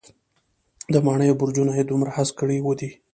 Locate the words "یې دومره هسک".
1.77-2.33